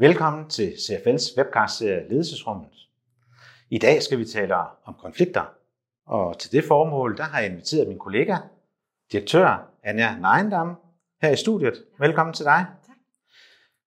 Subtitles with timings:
[0.00, 2.88] Velkommen til CFL's webcast-serie Ledelsesrummet.
[3.70, 5.54] I dag skal vi tale om konflikter,
[6.06, 8.36] og til det formål der har jeg inviteret min kollega,
[9.12, 10.76] direktør Anja Neindam,
[11.22, 11.84] her i studiet.
[11.98, 12.66] Velkommen til dig.
[12.86, 12.96] Tak.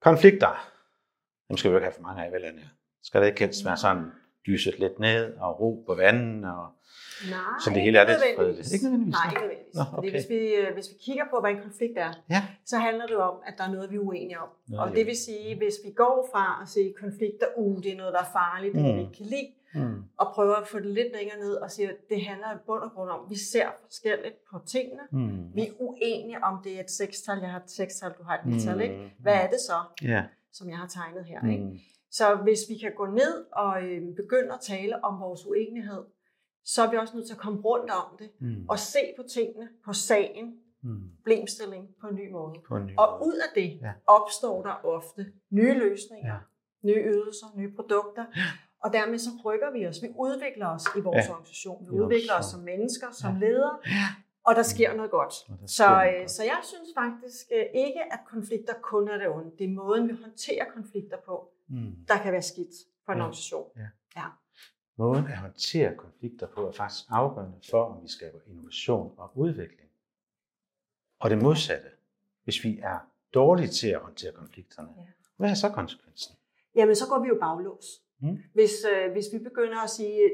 [0.01, 0.71] Konflikter,
[1.47, 2.67] dem skal vi jo ikke have for mange af, vel Anja?
[3.03, 4.11] Skal det ikke helst være sådan
[4.45, 6.67] lyset lidt ned og ro på vandet og
[7.29, 8.73] Nej, Så det hele er lidt fredeligt.
[8.73, 9.29] Ikke nødvendigvis, Nej, nå.
[9.31, 9.75] ikke nødvendigvis.
[9.75, 10.11] Nå, Fordi okay.
[10.17, 12.41] hvis, vi, øh, hvis vi kigger på, hvad en konflikt er, Ja.
[12.71, 14.49] så handler det om, at der er noget, vi er uenige om.
[14.67, 17.97] Noget, og det vil sige, hvis vi går fra at se konflikter, uh, det er
[18.01, 18.87] noget, der er farligt, det Mm.
[18.89, 18.95] mm.
[18.95, 19.97] vi ikke kan lide, Mm.
[20.21, 22.83] og prøver at få det lidt længere ned og siger, at det handler i bund
[22.87, 25.03] og grund om, at vi ser forskelligt på tingene.
[25.11, 25.55] Mm.
[25.55, 28.45] Vi er uenige om det er et sekstal, jeg har et sekstal, du har et
[28.45, 28.81] nital, Mm.
[28.81, 29.13] ikke?
[29.19, 29.77] Hvad er det så,
[30.13, 30.23] Ja.
[30.57, 31.51] som jeg har tegnet her?
[31.51, 31.63] Ikke?
[32.11, 36.03] Så hvis vi kan gå ned og øh, begynde at tale om vores uenighed,
[36.65, 38.65] så er vi også nødt til at komme rundt om det, Mm.
[38.69, 41.01] og se på tingene, på sagen, Mm.
[41.17, 42.53] problemstilling på en ny måde.
[42.67, 43.27] På en ny Og måde.
[43.27, 43.87] ud af det Ja.
[43.87, 43.91] ja.
[44.07, 46.39] opstår der ofte nye løsninger, Ja.
[46.83, 46.87] ja.
[46.87, 48.25] nye ydelser, nye produkter,
[48.83, 50.01] og dermed så rykker vi os.
[50.01, 51.21] Vi udvikler os i vores Ja.
[51.23, 51.29] ja.
[51.31, 51.85] organisation.
[51.85, 53.39] Vi udvikler os som mennesker, som Ja.
[53.39, 54.07] ledere, Ja.
[54.47, 55.33] og der sker noget godt.
[55.47, 56.31] Der Så, sker noget øh, godt.
[56.31, 59.51] så jeg synes faktisk øh, ikke, at konflikter kun er det onde.
[59.57, 61.95] Det er måden, vi håndterer konflikter på, Mm.
[62.07, 63.23] der kan være skidt for en Ja.
[63.23, 63.67] organisation.
[64.97, 69.89] Måden at håndtere konflikter på er faktisk afgørende for, om vi skaber innovation og udvikling.
[71.19, 71.87] Og det modsatte,
[72.43, 72.99] hvis vi er
[73.33, 75.01] dårlige til at håndtere konflikterne, Ja.
[75.37, 76.35] hvad er så konsekvensen?
[76.75, 77.85] Jamen, så går vi jo baglås.
[78.19, 78.37] Mm.
[78.53, 80.31] Hvis, øh, hvis vi begynder at sige,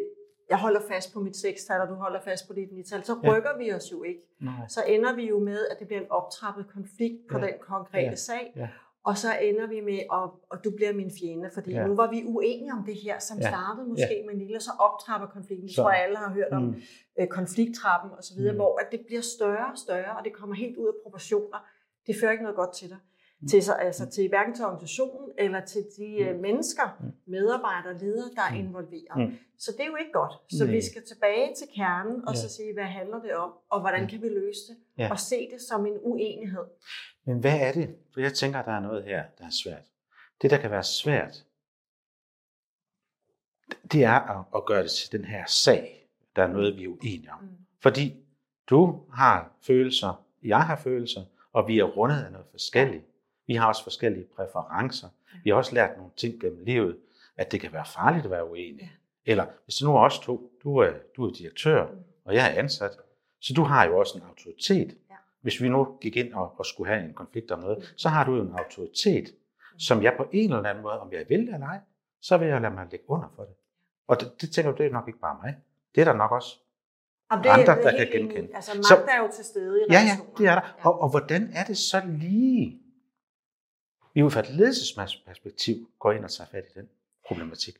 [0.50, 3.36] jeg holder fast på mit sekstal, og du holder fast på dit nital, så Ja.
[3.36, 4.22] rykker vi os jo ikke.
[4.40, 4.68] Nej.
[4.68, 7.46] Så ender vi jo med, at det bliver en optrappet konflikt på Ja.
[7.46, 8.16] den konkrete Ja.
[8.16, 8.54] sag.
[8.56, 8.70] Ja.
[9.10, 11.88] Og så ender vi med, at, at du bliver min fjende, fordi Ja.
[11.88, 13.48] nu var vi uenige om det her, som Ja.
[13.54, 14.26] startede måske ja.
[14.26, 15.70] med en lille, og så optrapper konflikten.
[15.70, 16.76] Så- tror jeg, alle har hørt om Mm.
[17.20, 18.56] øh, konflikttrappen osv., Mm.
[18.56, 21.60] hvor at det bliver større og større, og det kommer helt ud af proportioner.
[22.08, 22.98] Det fører ikke noget godt til dig.
[22.98, 23.42] Mm.
[23.42, 23.48] Mm.
[23.48, 26.42] Til, så, altså til hverken til organisationen eller til de øh, Mm.
[26.42, 27.06] mennesker, Mm.
[27.28, 28.66] medarbejdere, ledere, der er Mm.
[28.68, 29.18] involveret.
[29.18, 29.32] Mm.
[29.64, 30.34] Så det er jo ikke godt.
[30.58, 30.74] Så Nej.
[30.76, 32.40] vi skal tilbage til kernen og Ja.
[32.42, 34.78] så sige, hvad handler det om, og hvordan kan vi løse det?
[34.98, 35.08] Ja.
[35.14, 36.66] Og se det som en uenighed.
[37.28, 37.96] Men hvad er det?
[38.14, 39.84] For jeg tænker, at der er noget her, der er svært.
[40.42, 41.46] Det, der kan være svært,
[43.92, 46.88] det er at, at gøre det til den her sag, der er noget, vi er
[46.88, 47.40] uenige om.
[47.42, 47.50] Mm.
[47.82, 48.16] Fordi
[48.70, 51.22] du har følelser, jeg har følelser,
[51.54, 53.04] og vi er rundet af noget forskelligt.
[53.48, 55.08] Vi har også forskellige præferencer.
[55.44, 56.98] Vi har også lært nogle ting gennem livet,
[57.38, 58.98] at det kan være farligt at være uenig.
[59.26, 61.98] Eller hvis det nu er os to, du er, du er direktør, Mm.
[62.26, 62.92] og jeg er ansat,
[63.40, 64.98] så du har jo også en autoritet.
[65.48, 65.52] Ja.
[65.52, 68.26] Hvis vi nu gik ind og, og skulle have en konflikt om noget, så har
[68.26, 69.26] du jo en autoritet,
[69.78, 71.80] som jeg på en eller anden måde, om jeg vil det eller ej,
[72.22, 73.54] så vil jeg lade mig lægge under for det.
[74.08, 75.58] Og det, det tænker du, det er nok ikke bare mig.
[75.96, 76.60] Det er der nok også
[77.30, 78.56] Og Andre, det er der kan enig genkende.
[78.56, 80.76] Altså Så- magt er jo til stede i Ja, ja, det er der.
[80.82, 82.82] Og, og hvordan er det så lige,
[84.14, 86.90] vi ud fra et ledelsesperspektiv går ind og tager fat i den
[87.28, 87.78] problematik?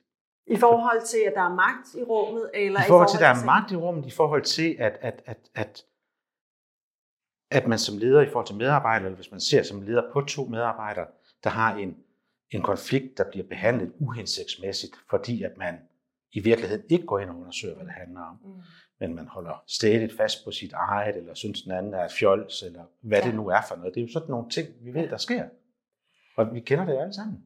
[0.48, 3.42] I forhold til, at der er magt i rummet, eller I forhold til, at der
[3.42, 5.86] er magt i rummet, i forhold til, at, at, at, at,
[7.52, 10.22] at man som leder i forhold til medarbejdere, eller hvis man ser som leder på
[10.22, 11.06] to medarbejdere,
[11.44, 11.98] der har en,
[12.52, 15.76] en konflikt, der bliver behandlet uhensigtsmæssigt, fordi at man
[16.32, 18.62] i virkeligheden ikke går ind og undersøger, hvad det handler om, Mm.
[19.00, 22.84] men man holder stædigt fast på sit eget, eller synes den anden er fjols, eller
[23.02, 23.26] hvad ja.
[23.28, 23.94] det nu er for noget.
[23.96, 25.44] Det er jo sådan nogle ting, vi ved, der sker.
[26.38, 27.44] Og vi kender det jo alle sammen.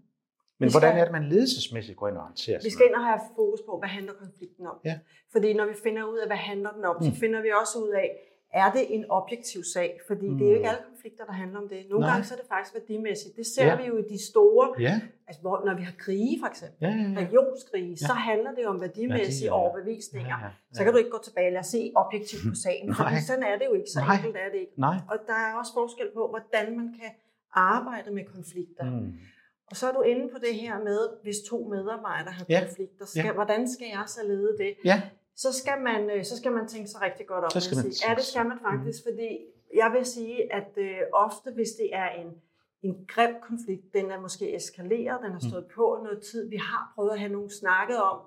[0.60, 2.96] Men Vi skal- hvordan er det, man ledelsesmæssigt går ind og håndterer Vi skal ind
[2.96, 4.76] og have fokus på, hvad handler konflikten om.
[4.86, 5.00] Ja.
[5.32, 7.04] Fordi når vi finder ud af, hvad handler den om, Mm.
[7.12, 8.10] så finder vi også ud af,
[8.54, 10.00] er det en objektiv sag?
[10.08, 10.38] Fordi mm.
[10.38, 10.76] det er jo ikke Mm.
[10.76, 11.80] alle konflikter, der handler om det.
[11.90, 12.10] Nogle Nej.
[12.14, 13.36] gange så er det faktisk værdimæssigt.
[13.36, 13.70] Det ser Ja.
[13.72, 13.76] ja.
[13.82, 16.90] vi jo i de store, Ja, altså hvor, når vi har krige for eksempel, ja,
[16.90, 17.10] ja.
[17.10, 17.20] ja.
[17.26, 17.96] regionskrige, Ja.
[17.96, 19.60] så handler det om værdimæssige Værdier, ja.
[19.62, 20.36] overbevisninger.
[20.40, 23.44] Ja, ja, Så kan du ikke gå tilbage og se objektivt på sagen, fordi sådan
[23.44, 23.90] er det jo ikke.
[23.96, 24.16] Så Nej.
[24.16, 24.74] enkelt er det ikke.
[24.88, 24.98] Nej.
[25.12, 27.12] Og der er også forskel på, hvordan man kan
[27.54, 28.86] arbejde med konflikter.
[28.92, 29.14] Mm.
[29.70, 32.60] Og så er du inde på det her med, hvis to medarbejdere har Ja.
[32.66, 33.32] konflikter, skal, Ja.
[33.34, 34.74] hvordan skal jeg så lede det?
[34.86, 35.02] Ja,
[35.42, 37.50] Så skal man, øh, så skal man tænke sig rigtig godt om.
[37.52, 38.10] Så skal man sige.
[38.10, 39.30] Ja, det skal man sig- faktisk, fordi
[39.82, 42.30] jeg vil sige, at øh, ofte hvis det er en,
[42.88, 45.50] en grim konflikt, den er måske eskaleret, den har Mm.
[45.50, 48.18] stået på noget tid, vi har prøvet at have nogen snakket om,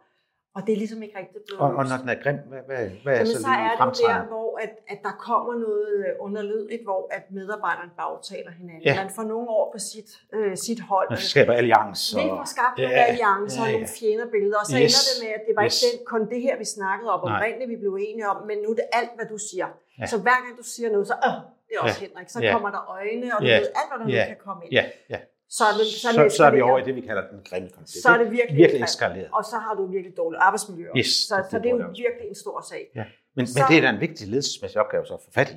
[0.56, 2.82] og det er ligesom ikke rigtig blevet og, og når den er grim, hvad, hvad,
[3.04, 6.82] hvad er så så er det der, hvor at, at der kommer noget øh, underlydigt,
[6.88, 8.82] hvor at medarbejderne bagtaler hinanden.
[8.88, 8.94] Ja.
[9.02, 11.06] Man får nogle år på sit, øh, sit hold.
[11.14, 12.16] Man skaber alliancer.
[12.22, 13.96] Vi får skabt nogle Ja, alliancer og ja, nogle ja.
[14.00, 15.74] fjendebilleder, og så Yes, ender det med, at det var yes.
[15.74, 18.68] ikke den, kun det her, vi snakkede om oprindeligt, vi blev enige om, men nu
[18.74, 19.68] er det alt, hvad du siger.
[20.00, 20.06] Ja.
[20.12, 21.34] Så hver gang du siger noget, så øh,
[21.66, 22.06] det er også Ja.
[22.06, 22.52] Henrik, så Ja.
[22.54, 23.58] kommer der øjne, og du Ja.
[23.62, 24.22] ved alt, hvad der Ja.
[24.24, 24.72] nu kan komme ind.
[24.78, 24.84] Ja,
[25.14, 25.18] ja.
[25.56, 27.68] Så er, det, så, så, så er vi over i det, vi kalder den grimme
[27.68, 28.02] konflikt.
[28.02, 29.28] Så er det virkelig, virkelig eskaleret.
[29.38, 30.86] Og så har du virkelig dårligt arbejdsmiljø.
[30.98, 32.82] Yes, så, det så det er jo virkelig en stor sag.
[32.94, 33.04] Ja.
[33.36, 35.56] Men, Så- men det er da en vigtig ledelsesmæssig opgave så at få fat i.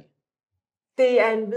[0.97, 1.53] Det er en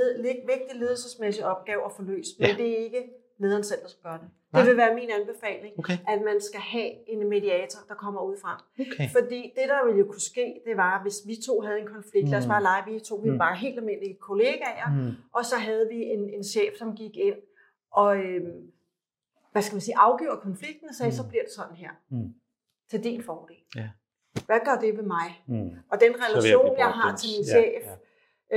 [0.54, 2.54] vigtig ledelsesmæssig opgave at få løst, men Ja.
[2.60, 3.02] det er ikke
[3.38, 4.28] lederen selv, der skal gøre det.
[4.52, 4.62] Nej.
[4.62, 5.98] Det vil være min anbefaling, Okay.
[6.08, 8.64] at man skal have en mediator, der kommer ud fra.
[8.81, 9.08] okay.
[9.16, 12.28] Fordi det, der ville jo kunne ske, det var, hvis vi to havde en konflikt,
[12.28, 12.48] lad os Mm.
[12.54, 13.38] bare lege, vi to, vi var Mm.
[13.38, 15.10] bare helt almindelige kollegaer, Mm.
[15.36, 17.36] og så havde vi en, en chef, som gik ind
[17.92, 18.70] og, øhm,
[19.52, 21.16] hvad skal man sige, afgjorde konflikten og sagde, Mm.
[21.16, 21.90] så bliver det sådan her.
[22.08, 22.34] Mm.
[22.90, 23.56] Til din fordel.
[23.76, 23.88] Ja.
[24.46, 25.28] Hvad gør det ved mig?
[25.46, 25.70] Mm.
[25.90, 27.96] Og den jeg relation, blive jeg har til min Ja, chef, ja.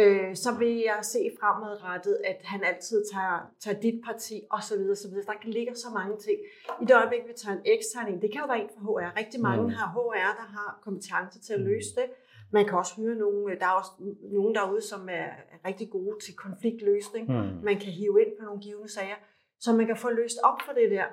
[0.02, 4.82] øh, så vil jeg se fremadrettet, at han altid tager, tager dit parti osv.
[4.92, 5.14] osv.
[5.30, 6.38] Der kan ligge så mange ting.
[6.82, 9.18] I det øjeblik, vi tager en ekstern det kan jo være en fra HR.
[9.22, 9.70] Rigtig mange Mm.
[9.70, 11.66] har HR, der har kompetence til at Mm.
[11.66, 12.06] løse det.
[12.54, 13.92] Man kan også høre nogen, der er også
[14.38, 15.28] nogen derude, som er
[15.68, 17.28] rigtig gode til konfliktløsning.
[17.28, 17.64] Mm.
[17.64, 19.16] Man kan hive ind på nogle givende sager,
[19.60, 21.06] så man kan få løst op for det der.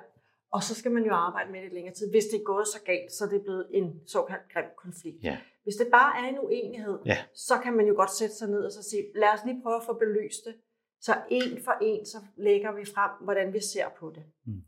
[0.51, 2.09] Og så skal man jo arbejde med det længere tid.
[2.11, 5.23] Hvis det er gået så galt, så er det blevet en såkaldt grim konflikt.
[5.23, 5.37] Ja.
[5.63, 7.17] Hvis det bare er en uenighed, Ja.
[7.33, 9.75] så kan man jo godt sætte sig ned og så sige, lad os lige prøve
[9.75, 10.55] at få belyst det.
[11.01, 14.23] Så en for en, så lægger vi frem, hvordan vi ser på det.
[14.45, 14.61] Mm.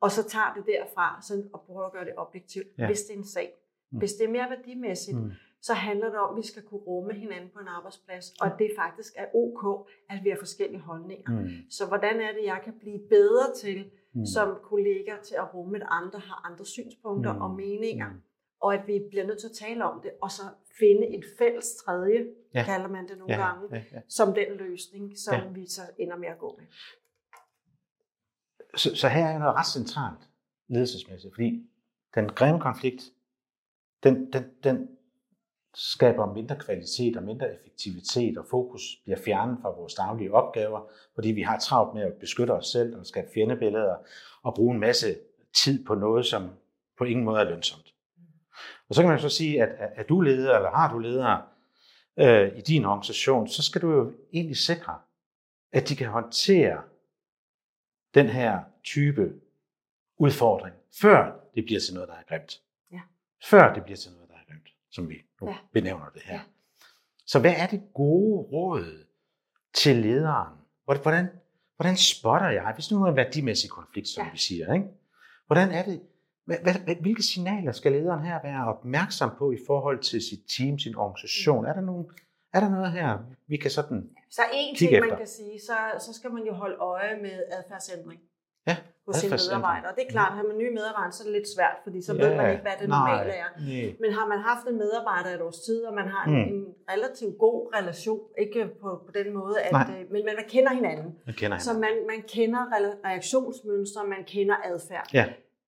[0.00, 2.86] Og så tager det derfra sådan, og prøver at gøre det objektivt, ja.
[2.86, 3.52] hvis det er en sag.
[3.92, 3.98] Mm.
[3.98, 5.30] Hvis det er mere værdimæssigt, Mm.
[5.62, 8.52] Så handler det om, at vi skal kunne rumme hinanden på en arbejdsplads, og at
[8.58, 11.30] det faktisk er ok, at vi har forskellige holdninger.
[11.30, 11.48] Mm.
[11.70, 14.26] Så hvordan er det, jeg kan blive bedre til Mm.
[14.26, 17.40] som kollega til at rumme, at andre har andre synspunkter Mm.
[17.40, 18.20] og meninger, Mm.
[18.60, 20.42] og at vi bliver nødt til at tale om det, og så
[20.78, 22.64] finde et fælles tredje, Ja.
[22.64, 24.00] kalder man det nogle Ja, gange, ja, ja.
[24.08, 25.48] som den løsning, som ja.
[25.48, 26.66] vi så ender med at gå med.
[28.76, 30.28] Så, så her er noget ret centralt
[30.68, 31.66] ledelsesmæssigt, fordi
[32.14, 33.02] den grimme konflikt,
[34.02, 34.88] den, den, den
[35.74, 41.28] skaber mindre kvalitet og mindre effektivitet, og fokus bliver fjernet fra vores daglige opgaver, fordi
[41.28, 43.96] vi har travlt med at beskytte os selv og skabe fjendebilleder
[44.42, 45.16] og bruge en masse
[45.54, 46.50] tid på noget, som
[46.98, 47.94] på ingen måde er lønsomt.
[48.88, 51.42] Og så kan man så sige, at er du leder, eller har du ledere
[52.16, 54.98] øh, i din organisation, så skal du jo egentlig sikre,
[55.72, 56.82] at de kan håndtere
[58.14, 59.32] den her type
[60.18, 62.62] udfordring, før det bliver til noget, der er grimt.
[62.92, 63.00] Ja.
[63.44, 64.19] Før det bliver til noget,
[64.92, 65.56] som vi nu ja.
[65.72, 66.34] Benævner det her.
[66.34, 66.40] Ja.
[67.26, 69.06] Så hvad er det gode råd
[69.74, 70.54] til lederen?
[70.84, 71.28] Hvordan-
[71.76, 74.30] Hvordan, spotter jeg, hvis nu er en værdimæssig konflikt, som ja.
[74.32, 74.86] Vi siger, ikke?
[75.46, 76.02] hvordan er det,
[76.44, 80.96] hvad, hvilke signaler skal lederen her være opmærksom på i forhold til sit team, sin
[80.96, 81.64] organisation?
[81.64, 82.06] Er der, nogen,
[82.52, 84.10] er der noget her, vi kan sådan...
[84.30, 85.08] Så en ting, efter.
[85.08, 85.76] man kan sige, så,
[86.06, 88.20] så skal man jo holde øje med adfærdsændring
[88.66, 88.76] Ja,
[89.10, 89.90] hos sine medarbejdere.
[89.96, 92.12] Det er klart, at har man nye medarbejdere, så er det lidt svært, fordi så
[92.14, 93.48] Ja, ved man ikke, hvad det normale er.
[93.68, 93.88] Nej.
[94.02, 96.54] Men har man haft en medarbejder et års tid, og man har en, Mm.
[96.54, 99.86] en relativt god relation, ikke på, på den måde, at, Nej.
[99.94, 101.08] øh, men man, man kender hinanden.
[101.28, 101.80] Jeg kender Så hende.
[101.86, 105.06] man, man kender re- reaktionsmønstre, man kender adfærd.
[105.18, 105.24] Ja.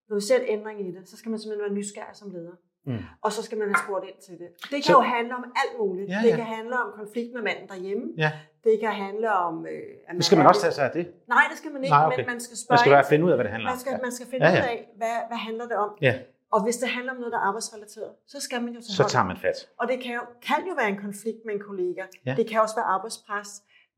[0.08, 2.56] Når vi ser en ændring i det, så skal man simpelthen være nysgerrig som leder.
[2.86, 2.98] Mm.
[3.24, 4.48] Og så skal man have spurgt ind til det.
[4.62, 6.08] Det kan Så- så, jo handle om alt muligt.
[6.14, 6.36] Ja, Det ja.
[6.36, 8.04] kan handle om konflikt med manden derhjemme.
[8.24, 8.30] Ja.
[8.64, 9.66] Det kan handle om...
[9.66, 9.72] Øh,
[10.08, 11.04] at Det skal man også tage sig af det.
[11.28, 12.16] Nej, det skal man ikke, Nej, okay.
[12.16, 13.72] men man skal Man spørge skal ind bare finde ud af, hvad det handler om.
[13.74, 13.98] man skal, Ja.
[14.06, 15.90] man skal finde Ja, ja, ud af, hvad, hvad handler det om.
[16.08, 16.14] Ja.
[16.54, 19.02] Og hvis det handler om noget, der er arbejdsrelateret, så skal man jo tage Så
[19.02, 19.58] hånd tager man fat.
[19.80, 22.02] og det kan jo, kan jo være en konflikt med en kollega.
[22.26, 22.34] Ja.
[22.38, 23.50] Det kan også være arbejdspres.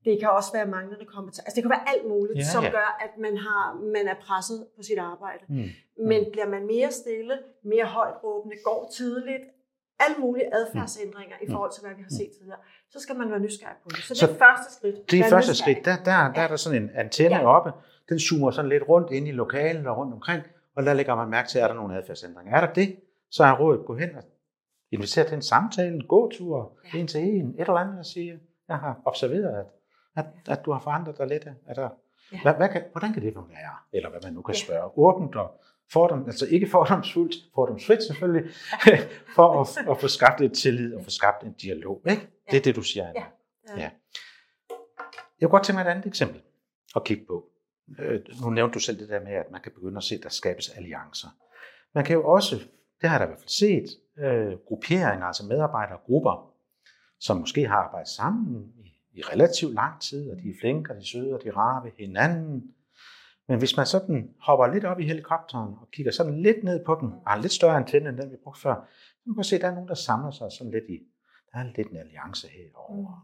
[0.06, 1.42] Det kan også være manglende kompetence.
[1.46, 2.70] Altså det kan være alt muligt, Ja, som ja.
[2.78, 3.62] gør, at man, har,
[3.96, 5.44] man er presset på sit arbejde.
[5.48, 5.68] Mm.
[6.10, 7.34] Men bliver man mere stille,
[7.72, 9.44] mere højt råbende, går tidligt,
[10.00, 11.52] alle mulige adfærdsændringer i Mm.
[11.52, 12.58] forhold til, hvad vi har set tidligere,
[12.90, 13.98] så skal man være nysgerrig på det.
[13.98, 15.10] Så det Så er første skridt.
[15.10, 15.76] Det er første nysgerrig.
[15.76, 15.84] skridt.
[15.84, 17.46] Der, der, der er der sådan en antenne Ja.
[17.56, 17.72] oppe.
[18.08, 20.42] Den zoomer sådan lidt rundt ind i lokalet og rundt omkring.
[20.76, 22.56] Og der lægger man mærke til, at der er nogle adfærdsændringer.
[22.56, 22.96] Er der det,
[23.30, 24.22] så er rådet gå hen og
[24.90, 26.98] invitere til en samtale, en gåtur, Ja.
[26.98, 29.66] en til en, et eller andet, og sige, jeg har observeret, at,
[30.16, 30.24] at,
[30.58, 31.46] at du har forandret dig lidt.
[31.66, 31.88] Er der,
[32.32, 32.42] Ja.
[32.42, 33.74] hvad, hvad kan, hvordan kan det være?
[33.92, 34.58] Eller hvad man nu kan Ja.
[34.60, 34.98] spørge.
[34.98, 35.60] Åbent og
[35.92, 38.50] fordom, altså ikke fordomsfuldt, fordomsfrit selvfølgelig,
[39.36, 42.02] for at, at få skabt et tillid og få skabt en dialog.
[42.10, 42.28] Ikke?
[42.50, 43.08] Det er det, du siger.
[43.08, 43.20] Anna.
[43.68, 43.82] Ja.
[43.82, 43.90] Ja.
[45.40, 46.40] Jeg kunne godt tænke mig et andet eksempel
[46.96, 47.44] at kigge på.
[47.98, 50.22] Øh, Nu nævnte du selv det der med, at man kan begynde at se, at
[50.22, 51.28] der skabes alliancer.
[51.94, 52.56] Man kan jo også,
[53.00, 53.88] det har jeg da i hvert fald set,
[54.18, 56.54] øh, grupperinger, altså medarbejdergrupper,
[57.20, 60.96] som måske har arbejdet sammen i, i relativt lang tid, og de er flinke, og
[60.96, 62.74] de er søde, og de er rare ved hinanden.
[63.48, 66.94] Men hvis man sådan hopper lidt op i helikopteren og kigger sådan lidt ned på
[67.00, 68.74] den, og har en lidt større antenne end den, vi brugte før,
[69.18, 70.98] så kan man se, at der er nogen, der samler sig sådan lidt i,
[71.52, 73.20] der er lidt en alliance herovre.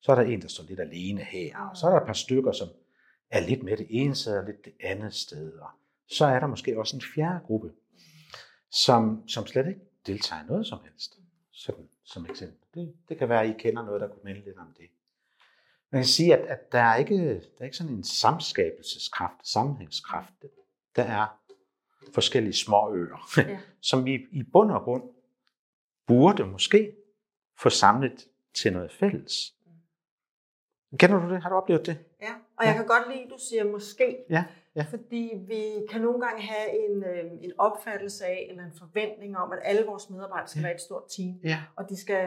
[0.00, 2.12] Så er der en, der står lidt alene her, og så er der et par
[2.12, 2.68] stykker, som
[3.30, 5.52] er lidt med det ene sted og lidt det andet sted.
[5.52, 5.68] Og
[6.08, 7.72] så er der måske også en fjerde gruppe,
[8.70, 11.18] som, som slet ikke deltager i noget som helst.
[11.52, 12.58] Sådan som eksempel.
[12.74, 14.86] Det, det kan være, at I kender noget, der kunne minde lidt om det.
[15.90, 20.32] Man kan sige, at, at der, er ikke, der er ikke sådan en samskabelseskraft, sammenhængskraft.
[20.96, 21.26] Der er
[22.14, 23.58] forskellige små øer, Ja.
[23.90, 25.02] som vi i bund og grund
[26.06, 26.96] burde måske
[27.58, 29.54] få samlet til noget fælles.
[30.96, 31.42] Kender du det?
[31.42, 31.98] Har du oplevet det?
[32.22, 34.44] Ja, og jeg kan godt lide, at du siger måske, Ja,
[34.76, 34.84] ja.
[34.90, 39.52] fordi vi kan nogle gange have en, øh, en opfattelse af, eller en forventning om,
[39.52, 40.66] at alle vores medarbejdere skal Ja.
[40.66, 42.22] være et stort team, Ja, og de skal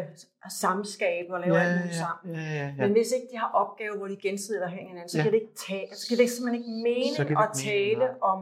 [0.61, 2.35] samskabe og lave alt muligt sammen.
[2.35, 2.81] ja, ja, ja.
[2.83, 5.23] Men hvis ikke de har opgaver, hvor de gensidigt afhænger af hinanden, så Ja.
[5.23, 6.69] kan det ikke tage, så kan det simpelthen ikke
[7.17, 8.31] giver at ikke tale nej.
[8.31, 8.39] om,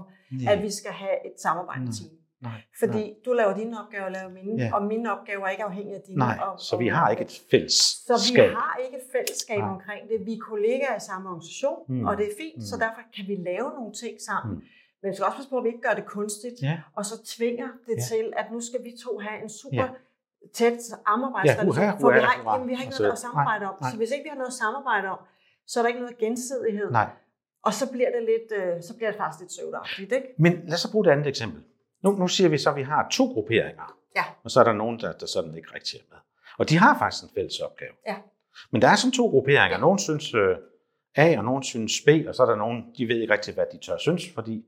[0.53, 1.99] at vi skal have et samarbejdende Nej.
[1.99, 2.11] team.
[2.41, 4.69] Nej, Fordi du laver dine opgaver, og laver mine, Ja.
[4.75, 6.17] og mine opgaver er ikke afhængige af dine.
[6.17, 7.73] nej, og, så vi har ikke et fælles
[8.07, 9.69] Så vi har ikke et fællesskab Nej.
[9.69, 10.25] omkring det.
[10.25, 12.05] Vi er kollegaer i samme organisation, Mm.
[12.07, 12.61] og det er fint, mm.
[12.69, 14.55] så derfor kan vi lave nogle ting sammen.
[14.55, 14.61] Mm.
[15.01, 17.15] Men vi skal også passe på, at vi ikke gør det kunstigt, Ja, og så
[17.35, 18.01] tvinger det Ja.
[18.11, 19.89] til, at nu skal vi to have en super Ja.
[20.59, 21.65] tæt Ja, samarbejdsrelation.
[21.75, 23.75] huha, for vi har, jamen, vi har ikke Altså, noget at samarbejde om.
[23.81, 23.91] nej.
[23.91, 25.19] Så hvis ikke vi har noget at samarbejde om,
[25.67, 26.91] så er der ikke noget gensidighed.
[26.91, 27.09] nej.
[27.67, 30.27] Og så bliver det lidt, øh, så bliver det faktisk lidt søvdagtigt, ikke?
[30.37, 31.63] Men lad os så bruge et andet eksempel.
[32.03, 33.95] Nu, nu siger vi så, at vi har to grupperinger.
[34.15, 34.23] Ja.
[34.43, 36.17] Og så er der nogen, der, der sådan ikke rigtig er med.
[36.57, 37.91] Og de har faktisk en fælles opgave.
[38.07, 38.15] Ja.
[38.71, 39.77] Men der er sådan to grupperinger.
[39.77, 40.55] Nogen synes øh,
[41.15, 43.65] A, og nogen synes B, og så er der nogen, de ved ikke rigtig, hvad
[43.73, 44.65] de tør synes, fordi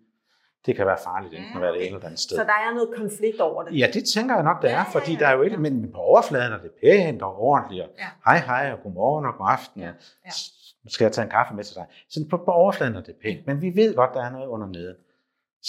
[0.65, 2.37] det kan være farligt enten at være det ene eller det andet sted.
[2.37, 3.79] Så der er noget konflikt over det.
[3.79, 5.53] Ja, det tænker jeg nok, der Ja, er, ja, fordi ja, der er jo ikke,
[5.55, 5.59] ja.
[5.59, 8.05] men på overfladen er det pænt og ordentligt, og Ja.
[8.25, 10.31] hej hej og godmorgen og god aften, Ja, og ja.
[10.87, 11.85] skal jeg tage en kaffe med til dig.
[12.09, 14.67] Så på, på overfladen er det pænt, men vi ved godt, der er noget under
[14.67, 14.95] neden.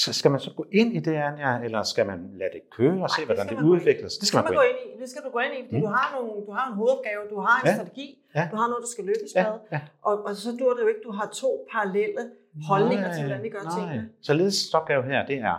[0.02, 3.02] Så skal man så gå ind i det, Anja, eller skal man lade det køre
[3.02, 4.20] og se, det hvordan det udvikler sig?
[4.20, 5.00] Det skal man gå ind i.
[5.00, 5.82] Det skal du gå ind i, fordi Mm.
[5.82, 7.74] du har nogle, du har en hovedopgave, du har en Ja.
[7.76, 8.48] strategi, Ja.
[8.52, 9.80] du har noget, du skal lykkes Ja, med, ja.
[10.02, 12.22] og, og så dur det jo ikke, du har to parallelle
[12.68, 13.74] holdninger til, hvordan vi gør nej.
[13.78, 14.08] tingene.
[14.22, 15.56] Så ledelsens opgave her, det er,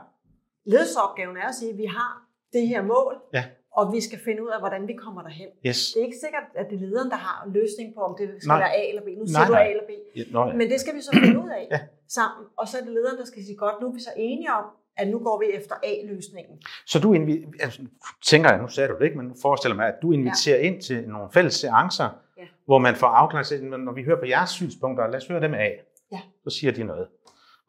[0.71, 2.11] Ledelsesopgaven er at sige, at vi har
[2.53, 3.43] det her mål, Ja.
[3.79, 5.49] Og vi skal finde ud af, hvordan vi kommer derhen.
[5.67, 8.25] yes, Det er ikke sikkert, at det er lederen, der har løsning på, om det
[8.39, 8.59] skal Nej.
[8.59, 9.07] være A eller B.
[9.19, 9.67] Nu siger Nej, du A nej.
[9.73, 9.91] eller B.
[10.17, 10.53] ja, nå, ja.
[10.53, 11.79] Men det skal vi så finde ud af Ja.
[12.17, 12.43] sammen.
[12.57, 14.65] Og så er det lederen, der skal sige, godt, nu er vi så enige om,
[14.97, 16.55] at nu går vi efter A-løsningen.
[16.85, 17.81] Så du invi- altså,
[18.25, 20.63] tænker jeg, nu sagde du det ikke, men nu forestiller mig, at du inviterer ja.
[20.67, 22.43] ind til nogle fælles seancer, Ja.
[22.65, 25.81] hvor man får afklaret, når vi hører på jeres synspunkter, lad os høre dem af.
[26.11, 26.19] Ja.
[26.43, 27.07] Så siger de noget.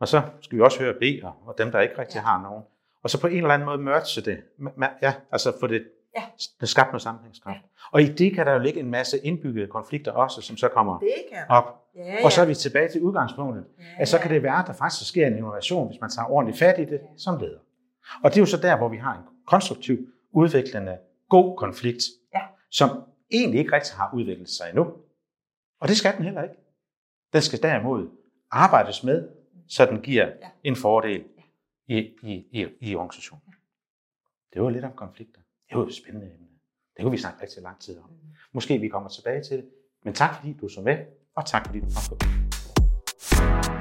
[0.01, 1.05] Og så skal vi også høre B,
[1.47, 2.21] og, dem, der ikke rigtig Ja.
[2.23, 2.63] har nogen.
[3.03, 4.39] Og så på en eller anden måde merge det.
[5.03, 5.85] Ja, altså få det,
[6.17, 6.23] Ja.
[6.61, 7.61] det skabt noget sammenhængskraft.
[7.93, 10.99] Og i det kan der jo ligge en masse indbyggede konflikter også, som så kommer
[10.99, 11.65] Det kan op.
[11.95, 12.25] Ja, ja.
[12.25, 13.67] Og så er vi tilbage til udgangspunktet.
[13.79, 16.27] ja, at så kan det være, at der faktisk sker en innovation, hvis man tager
[16.31, 17.07] ordentligt fat i det Ja.
[17.17, 17.59] som leder.
[18.25, 19.97] Og det er jo så der, hvor vi har en konstruktiv,
[20.33, 22.03] udviklende, god konflikt,
[22.35, 22.41] Ja.
[22.71, 22.89] som
[23.31, 24.93] egentlig ikke rigtig har udviklet sig endnu.
[25.81, 26.55] Og det skal den heller ikke.
[27.33, 28.09] Den skal derimod
[28.51, 29.29] arbejdes med,
[29.69, 30.33] så den giver Ja.
[30.65, 31.25] en fordel
[31.87, 33.55] i, i, i, i organisationen.
[34.55, 35.41] Det var lidt om konflikter.
[35.69, 36.47] Det var et spændende emne.
[36.97, 38.11] Det kunne vi snakke rigtig lang tid om.
[38.53, 39.69] Måske vi kommer tilbage til det.
[40.05, 40.99] Men tak fordi du så med,
[41.37, 43.76] og tak fordi du kom på.